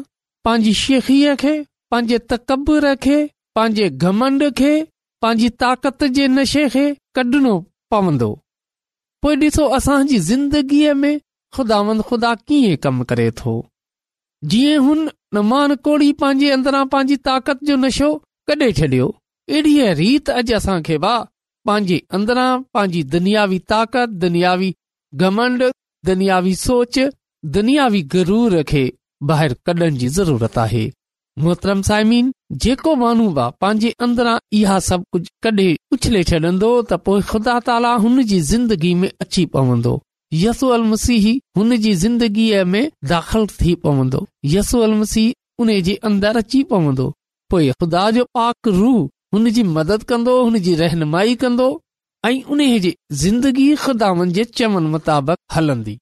पंहिंजी 0.48 0.72
शेखीअ 0.82 1.34
खे 1.42 1.52
पंहिंजे 1.94 2.18
तकबर 2.32 2.86
खे 3.04 3.18
पंहिंजे 3.58 3.86
घमंड 4.10 4.48
खे 4.60 4.72
पंहिंजी 5.24 5.48
ताक़त 5.64 6.04
जे 6.18 6.28
नशे 6.38 6.64
खे 6.76 6.86
कढणो 7.18 7.54
पवंदो 7.94 8.30
पोइ 9.24 9.34
ॾिसो 9.42 9.64
असांजी 9.78 10.18
ज़िंदगीअ 10.30 10.92
में 11.02 11.16
ख़ुदावंद 11.54 12.00
ख़ुदा 12.10 12.32
कीअं 12.48 12.76
कमु 12.84 13.04
करे 13.12 13.28
थो 13.40 13.54
जीअं 14.52 14.78
हुन 14.84 15.00
न 15.34 15.46
मान 15.50 15.70
कोड़ी 15.86 16.12
पंहिंजे 16.24 16.50
अंदरां 16.56 16.84
पंहिंजी 16.94 17.16
ताक़त 17.28 17.64
जो 17.70 17.76
नशो 17.84 18.08
कॾहिं 18.48 18.72
छॾियो 18.78 19.06
अहिड़ीअ 19.50 19.92
रीति 20.00 20.32
अॼु 20.34 20.54
असांखे 20.58 20.96
बा 21.04 21.12
पंहिंजे 21.68 21.98
अंदरां 22.18 22.50
पंहिंजी 22.76 23.02
दुनियावी 23.14 23.58
ताकत 23.72 24.08
दुनियावी 24.22 24.70
घमंड 25.24 25.62
दुनियावी 26.10 26.54
सोच 26.66 26.98
दुनियावी 27.56 28.02
गरूर 28.16 28.62
खे 28.72 28.84
ॿाहिरि 29.30 29.54
कढण 29.66 29.96
जी 30.02 30.08
ज़रूरत 30.18 30.56
आहे 30.66 30.84
मोहतरम 31.42 31.82
साइमीन 31.88 32.30
जेको 32.62 32.94
माण्हू 33.02 33.28
बा 33.38 33.48
पंहिंजे 33.62 33.90
अंदरां 34.06 34.36
इहा 34.60 34.78
सभु 34.88 35.04
कुझु 35.12 35.30
कॾहिं 35.46 35.70
उछले 35.96 36.22
छॾंदो 36.30 36.70
त 36.92 36.98
पो 37.08 37.18
ख़ुदा 37.32 37.58
ताला 37.68 37.92
हुन 38.04 38.22
जी 38.32 38.40
ज़िंदगी 38.52 38.94
में 39.02 39.10
अची 39.26 39.44
पवंदो 39.56 39.92
यसू 40.44 40.72
मसीह 40.94 41.26
हुन 41.58 41.76
जी 41.86 41.94
ज़िंदगीअ 42.04 42.64
में 42.72 42.82
दाख़िल 43.14 43.46
थी 43.62 43.74
पवंदो 43.84 44.24
यसो 44.56 44.86
मसीह 45.04 45.38
उन 45.64 45.76
जे 45.90 45.94
अंदरि 46.12 46.38
अची 46.44 46.62
पवंदो 46.74 47.06
पोए 47.52 47.70
ख़ुदा 47.82 48.02
जो 48.16 48.24
पाक 48.38 48.68
रू 48.80 48.90
हुन 49.34 49.50
जी 49.56 49.62
मदद 49.76 50.02
कंदो 50.10 50.34
हुनजी 50.46 50.74
रहनुमाई 50.82 51.34
कंदो 51.44 51.66
ऐं 52.28 52.38
उन 52.54 52.60
जी 52.84 52.92
ज़िंदगी 53.22 53.68
ख़ुदा 53.84 54.08
उन 54.24 54.32
जे 54.38 54.44
चवनि 54.60 54.88
मुताबिक़ 54.94 55.40
हलंदी 55.54 55.96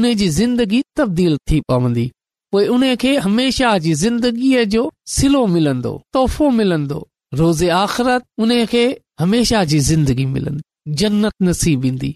उन 0.00 0.08
जी 0.20 0.28
ज़िंदगी 0.40 0.82
तब्दील 1.00 1.36
थी 1.50 1.60
पवंदी 1.72 2.06
पोएं 2.52 2.66
उन 2.76 2.84
खे 3.02 3.12
हमेशह 3.26 3.78
जी 3.84 3.94
ज़िंदगीअ 4.04 4.64
जो 4.74 4.82
सिलो 5.16 5.42
मिलंदो 5.56 5.92
तोहफ़ो 6.16 6.50
मिलंदो 6.60 7.00
रोज़े 7.42 7.68
आख़िरत 7.82 8.24
उन 8.44 8.54
खे 8.72 8.84
हमेशा 9.22 9.64
जी 9.72 9.78
ज़िंदगी 9.90 10.26
मिलंदी 10.34 10.94
जन्नत 11.02 11.36
नसीबु 11.50 11.86
ईंदी 11.92 12.10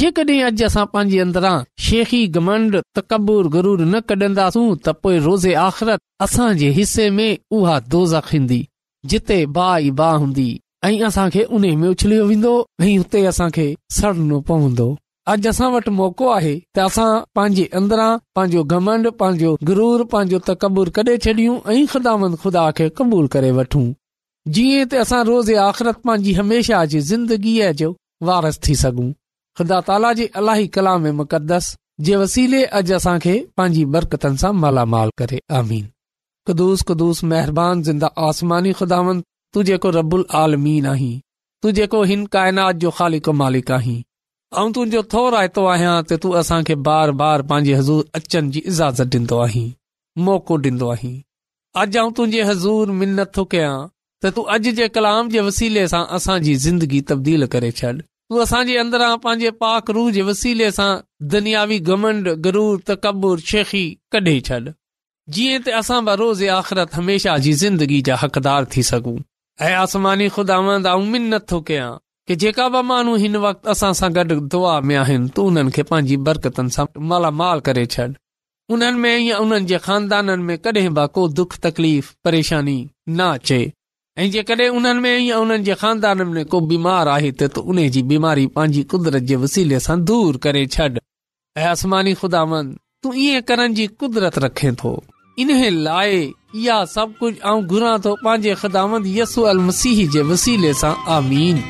जेकॾहिं 0.00 0.42
अॼु 0.42 0.66
असां 0.66 0.84
पंहिंजे 0.92 1.18
अंदरां 1.22 1.54
शेखी 1.86 2.18
घमंड 2.40 2.76
तकबूर 2.98 3.48
गरूर 3.56 3.80
न 3.82 4.00
कढंदासूं 4.12 4.62
त 4.84 4.94
पोइ 5.06 5.18
रोज़े 5.26 5.52
आख़िरत 5.62 6.00
असां 6.26 6.46
जे 6.60 6.68
हिस्से 6.78 7.08
में 7.16 7.38
उहा 7.58 7.74
दोज़ 7.94 8.14
ज़ी 8.32 8.60
जिते 9.14 9.36
बाह 9.58 9.74
ई 9.88 9.90
बाह 10.00 10.14
हूंदी 10.22 10.46
ऐं 10.90 10.94
असां 11.08 11.26
खे 11.36 11.42
उन 11.58 11.68
में 11.82 11.88
उछलियो 11.88 12.24
वेंदो 12.32 12.54
ऐं 12.86 12.94
हुते 13.02 13.24
असां 13.34 13.50
खे 13.58 13.66
सड़नो 13.98 14.40
पवंदो 14.52 14.86
अॼु 15.34 15.48
असां 15.54 15.68
वटि 15.76 15.90
मौक़ो 16.00 16.28
आहे 16.38 16.54
त 16.76 16.86
असां 16.88 17.08
पंहिंजे 17.40 17.68
अंदरां 17.82 18.08
पंहिंजो 18.40 18.64
घमंड 18.78 19.10
पंहिंजो 19.24 19.52
गरूर 19.72 20.04
पंहिंजो 20.14 20.38
तकबूर 20.50 20.94
कढे 21.00 21.16
छॾियूं 21.26 21.58
ऐं 21.76 21.80
ख़ुदांद 21.94 22.36
ख़ुदा 22.46 22.64
खे 22.80 22.88
कबूल 23.02 23.26
करे 23.36 23.50
वठूं 23.60 23.84
जीअं 24.54 24.84
त 24.90 25.02
असां 25.06 25.24
रोज़े 25.32 25.60
आख़िरत 25.70 26.04
पंहिंजी 26.10 26.38
हमेशह 26.42 26.84
जी 26.94 27.04
ज़िंदगीअ 27.10 27.72
जो 27.82 27.90
वारस 28.32 28.58
थी 28.68 28.74
सघूं 28.84 29.12
ख़ुदा 29.58 29.80
ताला 29.86 30.12
जे 30.18 30.26
अलाही 30.40 30.66
कलामे 30.74 31.10
मुक़दस 31.20 31.66
जे 32.08 32.14
वसीले 32.20 32.60
अॼु 32.78 32.94
असां 32.98 33.14
खे 33.24 33.32
पंहिंजी 33.60 33.84
बरकतन 33.96 34.36
सां 34.42 34.52
मालामाल 34.60 35.10
करे 35.22 35.40
आमीन 35.58 35.88
ख़ुदुस 36.50 36.82
कुस 36.90 37.18
महरबानी 37.32 37.82
ज़िंदा 37.88 38.06
आसमानी 38.28 38.72
ख़ुदावन 38.78 39.20
तू 39.56 39.62
जेको 39.70 39.90
रबुल 39.96 40.24
आलमीन 40.42 40.86
आहीं 40.92 41.12
तूं 41.64 41.70
जेको 41.78 42.02
हिन 42.10 42.24
काइनात 42.36 42.76
जो 42.84 42.90
खालिक 42.98 43.28
मालिक 43.40 43.70
आहीं 43.78 43.98
ऐं 44.60 44.72
तुंहिंजो 44.76 45.02
थो 45.14 45.20
रायतो 45.34 45.64
आहियां 45.74 45.92
त 46.06 46.18
तूं 46.24 46.32
असां 46.42 46.62
बार 46.88 47.12
बार 47.20 47.42
पांजी 47.52 47.72
हज़ूर 47.80 48.08
अचनि 48.20 48.50
जी 48.56 48.62
इजाज़त 48.72 49.10
डि॒न्दो 49.16 49.38
आहीं 49.48 49.66
मौक़ो 50.30 50.56
डि॒न्दो 50.66 50.88
आही 50.94 51.12
अॼु 51.84 51.98
आं 52.04 52.06
तुंहिंजे 52.18 52.48
हज़ूर 52.52 52.94
मिनत 53.02 53.40
कयां 53.54 53.76
त 54.22 54.32
तू 54.38 54.42
अॼ 54.54 54.58
जे 54.80 54.88
कलाम 54.98 55.28
जे 55.36 55.44
वसीले 55.50 55.84
सां 55.94 56.02
असांजी 56.20 56.56
ज़िंदगी 56.66 57.00
तब्दील 57.12 57.46
करे 57.56 57.70
छॾ 57.82 57.92
तू 58.32 58.38
असांजे 58.42 58.76
अंदरां 58.78 59.16
पंहिंजे 59.24 59.48
पाक 59.62 59.90
रूह 59.94 60.06
जे 60.12 60.22
वसीले 60.26 60.68
सां 60.74 60.90
दुनियावी 61.32 61.76
घमंड 61.94 62.28
गरूर 62.44 62.78
तकबुर 62.90 63.38
शेखी 63.50 63.80
कॾे 64.14 64.32
छॾ 64.46 64.58
जीअं 65.36 65.58
त 65.66 65.74
असां 65.80 65.98
ब 66.04 66.14
रोज़ 66.20 66.40
आख़िरत 66.54 66.94
हमेशा 67.00 67.34
जी 67.46 67.52
ज़िंदगी 67.62 67.98
जा 68.08 68.14
हक़दार 68.22 68.68
थी 68.74 68.82
सघूं 68.90 69.14
ऐं 69.66 69.74
आसमानी 69.80 70.28
खुदा 70.36 70.56
महद 70.68 70.88
उमीन 70.94 71.28
नथो 71.34 71.60
कयां 71.72 71.90
कि 72.30 72.36
जेका 72.44 72.68
बि 72.76 72.82
माण्हू 72.92 73.16
हिन 73.24 73.36
वक़्तु 73.44 73.70
असां 73.74 73.92
सां 74.00 74.10
गॾु 74.20 74.38
दुआ 74.56 74.78
में 74.92 74.96
आहिनि 75.02 75.28
तू 75.36 75.44
उन्हनि 75.50 75.74
खे 75.78 75.82
पांजी 75.92 76.16
बरकतनि 76.30 76.74
सां 76.78 76.86
मलामाल 77.12 77.64
करे 77.68 77.86
छॾ 77.96 78.08
उन्हनि 78.76 79.02
में 79.04 79.14
या 79.28 79.44
उन्हनि 79.44 79.70
जे 79.74 79.84
खानदाननि 79.88 80.42
में 80.52 80.56
कॾहिं 80.68 80.92
बि 81.00 81.06
को 81.18 81.28
दुख 81.40 81.58
तकलीफ़ 81.68 82.12
परेशानी 82.24 82.80
न 83.18 83.28
अचे 83.36 83.62
ऐं 84.18 84.30
जेकॾहिं 84.30 84.68
उन्हनि 84.68 85.00
में 85.00 85.18
या 85.18 85.36
उन्हनि 85.40 85.62
जे 85.64 85.74
ख़ानदान 85.80 86.22
में 86.28 86.44
को 86.52 86.58
बीमार 86.70 87.08
आहे 87.08 87.30
त 87.32 87.46
त 87.54 87.58
उन 87.64 87.78
जी 87.92 88.02
बीमारी 88.10 88.46
पंहिंजी 88.56 88.82
कुदरत 88.92 89.22
जे 89.30 89.36
वसीले 89.44 89.78
सां 89.80 89.96
दूर 90.10 90.36
करे 90.46 90.64
छॾ 90.74 90.88
ऐं 91.56 91.64
आसमानी 91.66 92.12
ख़ुदा 92.20 92.42
तूं 93.02 93.12
ईअं 93.26 93.40
करण 93.48 93.74
जी 93.78 93.86
कुदरत 94.02 94.38
रखे 94.44 94.72
थो 94.82 94.92
इन 95.44 95.48
लाइ 95.86 96.18
इहा 96.24 96.84
सभु 96.96 97.12
कुझु 97.20 97.40
ऐं 97.48 97.64
घुरां 97.66 97.94
थो 98.06 98.14
पंहिंजे 98.24 98.54
ख़ुदामंद 98.64 99.06
यसू 99.16 99.42
अल 99.54 99.58
मसीह 99.70 100.06
जे 100.16 100.22
वसीले 100.32 100.74
सां 100.82 100.92
आमीन 101.16 101.62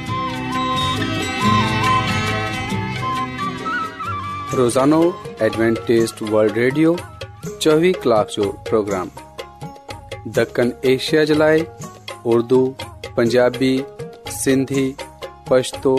रोज़ानो 4.61 5.00
एडवेंटेस्ट 5.50 6.22
वर्ल्ड 6.35 6.59
रेडियो 6.64 6.96
चोवीह 7.48 7.94
कलाक 8.02 8.28
जो 8.38 8.52
प्रोग्राम 8.70 9.09
एशिया 10.96 11.24
जे 11.31 11.35
लाइ 11.35 11.66
اردو 12.31 12.65
پنجابی 13.15 13.77
سندھی 14.43 14.93
پشتو 15.49 15.95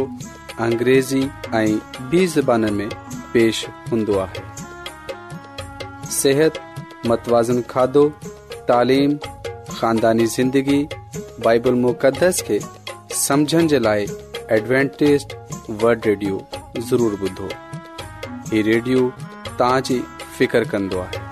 انگریزی 0.65 1.21
اگریزی 1.21 1.77
بی 2.09 2.25
زبان 2.33 2.73
میں 2.73 2.87
پیش 3.31 3.65
ہوں 3.91 4.05
صحت 6.11 6.59
متوازن 7.07 7.61
کھادو 7.67 8.07
تعلیم 8.67 9.15
خاندانی 9.77 10.25
زندگی 10.35 10.81
بائبل 11.43 11.73
مقدس 11.83 12.41
کے 12.47 12.59
سمجھن 13.25 13.67
جلائے 13.73 14.05
ایڈوینٹیز 14.49 15.25
ورلڈ 15.81 16.05
ریڈیو 16.05 16.37
ضرور 16.89 17.17
بدھو 17.21 17.47
یہ 18.55 18.63
ریڈیو 18.65 19.07
تاج 19.57 19.91
فکر 20.37 20.63
کرد 20.71 20.93
ہے 20.93 21.31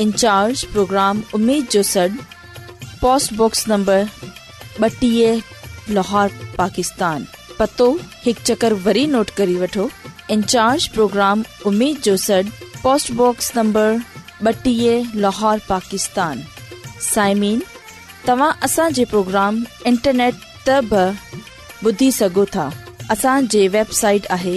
इन 0.00 0.12
प्रोग्राम 0.72 1.20
पोस्टबॉक्स 3.00 3.60
नंबर 3.68 4.06
पतो 4.80 5.08
हिकु 8.24 8.42
चकर 8.44 8.72
लाहौर 15.16 15.58
पाकिस्तान 15.68 16.42
साइमीन 17.12 17.60
तव्हांजे 18.26 19.04
प्रोग्राम 19.14 19.62
इंटरनेट 19.86 20.34
त 20.68 20.70
ॿुधी 21.88 22.10
सघो 22.18 22.44
था 22.54 22.66
असांजे 23.10 23.62
वेबसाइट 23.72 24.22
आहे 24.32 24.56